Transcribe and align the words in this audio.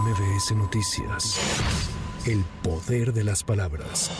MBS 0.00 0.50
Noticias. 0.56 2.03
El 2.26 2.42
poder 2.62 3.12
de 3.12 3.22
las 3.22 3.44
palabras. 3.44 4.10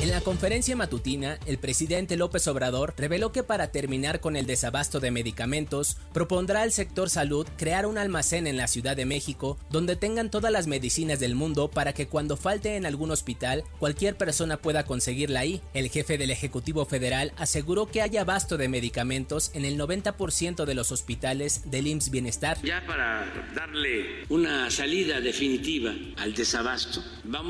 En 0.00 0.10
la 0.10 0.22
conferencia 0.22 0.74
matutina, 0.74 1.38
el 1.44 1.58
presidente 1.58 2.16
López 2.16 2.48
Obrador 2.48 2.94
reveló 2.96 3.30
que 3.30 3.42
para 3.42 3.70
terminar 3.70 4.20
con 4.20 4.36
el 4.36 4.46
desabasto 4.46 5.00
de 5.00 5.10
medicamentos, 5.10 5.98
propondrá 6.14 6.62
al 6.62 6.72
sector 6.72 7.10
salud 7.10 7.46
crear 7.58 7.84
un 7.84 7.98
almacén 7.98 8.46
en 8.46 8.56
la 8.56 8.68
Ciudad 8.68 8.96
de 8.96 9.04
México 9.04 9.58
donde 9.70 9.96
tengan 9.96 10.30
todas 10.30 10.50
las 10.50 10.66
medicinas 10.66 11.20
del 11.20 11.34
mundo 11.34 11.70
para 11.70 11.92
que 11.92 12.08
cuando 12.08 12.38
falte 12.38 12.76
en 12.76 12.86
algún 12.86 13.10
hospital, 13.10 13.64
cualquier 13.78 14.16
persona 14.16 14.56
pueda 14.56 14.86
conseguirla 14.86 15.40
ahí. 15.40 15.60
El 15.74 15.90
jefe 15.90 16.16
del 16.16 16.30
Ejecutivo 16.30 16.86
Federal 16.86 17.34
aseguró 17.36 17.86
que 17.86 18.00
hay 18.00 18.16
abasto 18.16 18.56
de 18.56 18.68
medicamentos 18.68 19.50
en 19.52 19.66
el 19.66 19.78
90% 19.78 20.64
de 20.64 20.74
los 20.74 20.90
hospitales 20.90 21.70
del 21.70 21.86
IMSS 21.86 22.10
Bienestar. 22.10 22.62
Ya 22.62 22.82
para 22.86 23.30
darle 23.54 24.24
una 24.30 24.70
salida 24.70 25.20
definitiva 25.20 25.92
al 26.16 26.34
desabasto, 26.34 27.04
vamos 27.24 27.41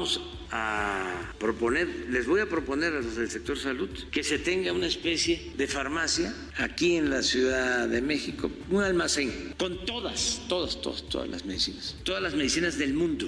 a 0.50 1.32
proponer, 1.38 1.88
les 2.10 2.26
voy 2.26 2.40
a 2.40 2.46
proponer 2.46 2.92
a 2.92 3.00
los 3.00 3.16
del 3.16 3.30
sector 3.30 3.58
salud 3.58 3.88
que 4.10 4.22
se 4.22 4.38
tenga 4.38 4.72
una 4.72 4.86
especie 4.86 5.52
de 5.56 5.66
farmacia 5.66 6.34
aquí 6.58 6.96
en 6.96 7.08
la 7.08 7.22
Ciudad 7.22 7.88
de 7.88 8.02
México, 8.02 8.50
un 8.70 8.82
almacén 8.82 9.54
con 9.56 9.84
todas, 9.86 10.42
todas, 10.48 10.80
todas, 10.80 11.08
todas 11.08 11.28
las 11.28 11.44
medicinas, 11.44 11.96
todas 12.04 12.22
las 12.22 12.34
medicinas 12.34 12.78
del 12.78 12.92
mundo 12.92 13.26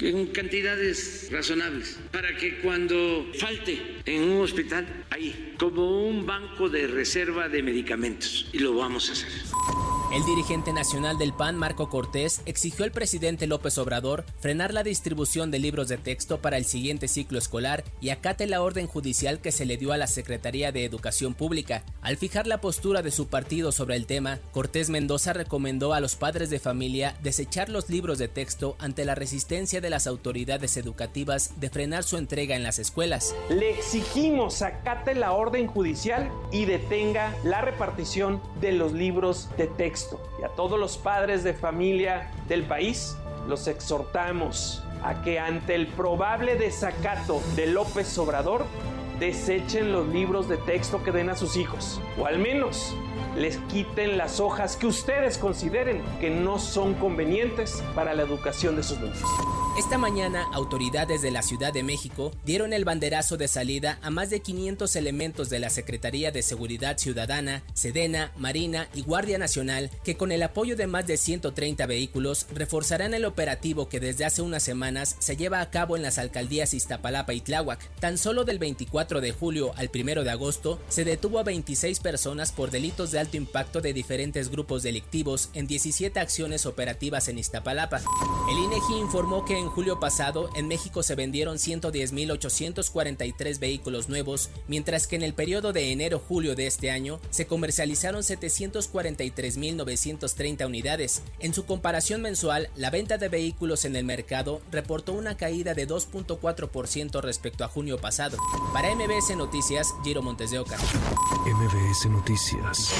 en 0.00 0.26
cantidades 0.28 1.28
razonables, 1.30 1.98
para 2.10 2.36
que 2.36 2.60
cuando 2.60 3.26
falte 3.38 4.00
en 4.06 4.22
un 4.22 4.40
hospital, 4.42 4.86
ahí, 5.10 5.54
como 5.58 6.08
un 6.08 6.24
banco 6.24 6.68
de 6.68 6.86
reserva 6.86 7.48
de 7.48 7.62
medicamentos, 7.62 8.48
y 8.52 8.60
lo 8.60 8.74
vamos 8.74 9.10
a 9.10 9.12
hacer. 9.12 9.28
El 10.12 10.24
dirigente 10.24 10.72
nacional 10.72 11.18
del 11.18 11.32
PAN, 11.32 11.56
Marco 11.56 11.88
Cortés, 11.88 12.42
exigió 12.44 12.84
al 12.84 12.90
presidente 12.90 13.46
López 13.46 13.78
Obrador 13.78 14.24
frenar 14.40 14.74
la 14.74 14.82
distribución 14.82 15.52
de 15.52 15.60
libros 15.60 15.86
de 15.86 15.98
texto 15.98 16.42
para 16.42 16.56
el 16.56 16.64
siguiente 16.64 17.06
ciclo 17.06 17.38
escolar 17.38 17.84
y 18.00 18.10
acate 18.10 18.48
la 18.48 18.60
orden 18.60 18.88
judicial 18.88 19.40
que 19.40 19.52
se 19.52 19.66
le 19.66 19.76
dio 19.76 19.92
a 19.92 19.96
la 19.96 20.08
Secretaría 20.08 20.72
de 20.72 20.84
Educación 20.84 21.34
Pública. 21.34 21.84
Al 22.02 22.16
fijar 22.16 22.48
la 22.48 22.60
postura 22.60 23.02
de 23.02 23.12
su 23.12 23.28
partido 23.28 23.70
sobre 23.70 23.94
el 23.94 24.06
tema, 24.06 24.40
Cortés 24.50 24.90
Mendoza 24.90 25.32
recomendó 25.32 25.94
a 25.94 26.00
los 26.00 26.16
padres 26.16 26.50
de 26.50 26.58
familia 26.58 27.16
desechar 27.22 27.68
los 27.68 27.88
libros 27.88 28.18
de 28.18 28.26
texto 28.26 28.74
ante 28.80 29.04
la 29.04 29.14
resistencia 29.14 29.80
de 29.80 29.90
las 29.90 30.08
autoridades 30.08 30.76
educativas 30.76 31.60
de 31.60 31.70
frenar 31.70 32.02
su 32.02 32.16
entrega 32.16 32.56
en 32.56 32.64
las 32.64 32.80
escuelas. 32.80 33.32
Le 33.48 33.70
exigimos 33.70 34.62
acate 34.62 35.14
la 35.14 35.30
orden 35.30 35.68
judicial 35.68 36.32
y 36.50 36.64
detenga 36.64 37.32
la 37.44 37.60
repartición 37.60 38.42
de 38.60 38.72
los 38.72 38.92
libros 38.92 39.48
de 39.56 39.68
y 40.40 40.44
a 40.44 40.48
todos 40.48 40.78
los 40.78 40.96
padres 40.96 41.44
de 41.44 41.54
familia 41.54 42.30
del 42.48 42.64
país 42.64 43.16
los 43.48 43.66
exhortamos 43.66 44.82
a 45.02 45.22
que 45.22 45.38
ante 45.38 45.74
el 45.74 45.86
probable 45.86 46.56
desacato 46.56 47.40
de 47.56 47.66
López 47.66 48.16
Obrador 48.18 48.66
desechen 49.18 49.92
los 49.92 50.08
libros 50.08 50.48
de 50.48 50.56
texto 50.56 51.02
que 51.02 51.12
den 51.12 51.30
a 51.30 51.36
sus 51.36 51.56
hijos 51.56 52.00
o 52.18 52.26
al 52.26 52.38
menos 52.38 52.94
les 53.36 53.58
quiten 53.68 54.18
las 54.18 54.40
hojas 54.40 54.76
que 54.76 54.86
ustedes 54.86 55.38
consideren 55.38 56.02
que 56.20 56.30
no 56.30 56.58
son 56.58 56.94
convenientes 56.94 57.82
para 57.94 58.14
la 58.14 58.22
educación 58.22 58.76
de 58.76 58.82
sus 58.82 58.98
niños. 58.98 59.22
Esta 59.78 59.98
mañana, 59.98 60.48
autoridades 60.52 61.22
de 61.22 61.30
la 61.30 61.42
Ciudad 61.42 61.72
de 61.72 61.84
México 61.84 62.32
dieron 62.44 62.72
el 62.72 62.84
banderazo 62.84 63.36
de 63.36 63.46
salida 63.46 63.98
a 64.02 64.10
más 64.10 64.28
de 64.28 64.40
500 64.40 64.94
elementos 64.96 65.48
de 65.48 65.60
la 65.60 65.70
Secretaría 65.70 66.32
de 66.32 66.42
Seguridad 66.42 66.98
Ciudadana, 66.98 67.62
Sedena, 67.72 68.32
Marina 68.36 68.88
y 68.94 69.02
Guardia 69.02 69.38
Nacional, 69.38 69.90
que 70.04 70.16
con 70.16 70.32
el 70.32 70.42
apoyo 70.42 70.76
de 70.76 70.88
más 70.88 71.06
de 71.06 71.16
130 71.16 71.86
vehículos 71.86 72.46
reforzarán 72.52 73.14
el 73.14 73.24
operativo 73.24 73.88
que 73.88 74.00
desde 74.00 74.24
hace 74.24 74.42
unas 74.42 74.64
semanas 74.64 75.16
se 75.20 75.36
lleva 75.36 75.60
a 75.60 75.70
cabo 75.70 75.96
en 75.96 76.02
las 76.02 76.18
alcaldías 76.18 76.74
Iztapalapa 76.74 77.32
y 77.32 77.40
Tláhuac. 77.40 77.80
Tan 78.00 78.18
solo 78.18 78.44
del 78.44 78.58
24 78.58 79.20
de 79.20 79.32
julio 79.32 79.72
al 79.76 79.90
1 79.94 80.24
de 80.24 80.30
agosto 80.30 80.80
se 80.88 81.04
detuvo 81.04 81.38
a 81.38 81.44
26 81.44 82.00
personas 82.00 82.52
por 82.52 82.70
delitos 82.70 83.12
de 83.12 83.20
alto 83.20 83.36
impacto 83.36 83.80
de 83.80 83.92
diferentes 83.92 84.50
grupos 84.50 84.82
delictivos 84.82 85.48
en 85.54 85.68
17 85.68 86.18
acciones 86.18 86.66
operativas 86.66 87.28
en 87.28 87.38
Iztapalapa. 87.38 88.02
El 88.50 88.58
INEGI 88.58 88.98
informó 88.98 89.44
que 89.44 89.58
en 89.58 89.69
julio 89.70 90.00
pasado, 90.00 90.50
en 90.54 90.68
México 90.68 91.02
se 91.02 91.14
vendieron 91.14 91.56
110.843 91.56 93.58
vehículos 93.58 94.08
nuevos, 94.08 94.48
mientras 94.68 95.06
que 95.06 95.16
en 95.16 95.22
el 95.22 95.34
periodo 95.34 95.72
de 95.72 95.92
enero-julio 95.92 96.54
de 96.54 96.66
este 96.66 96.90
año 96.90 97.20
se 97.30 97.46
comercializaron 97.46 98.22
743.930 98.22 100.66
unidades. 100.66 101.22
En 101.38 101.54
su 101.54 101.64
comparación 101.64 102.20
mensual, 102.22 102.68
la 102.76 102.90
venta 102.90 103.18
de 103.18 103.28
vehículos 103.28 103.84
en 103.84 103.94
el 103.96 104.04
mercado 104.04 104.60
reportó 104.70 105.12
una 105.12 105.36
caída 105.36 105.74
de 105.74 105.88
2.4% 105.88 107.20
respecto 107.22 107.64
a 107.64 107.68
junio 107.68 107.98
pasado. 107.98 108.38
Para 108.72 108.94
MBS 108.94 109.36
Noticias, 109.36 109.88
Giro 110.04 110.22
Montes 110.22 110.50
de 110.50 110.58
Oca. 110.58 110.76
MBS 111.46 112.10
Noticias. 112.10 112.92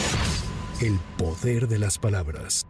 El 0.80 0.98
poder 1.18 1.68
de 1.68 1.78
las 1.78 1.98
palabras. 1.98 2.64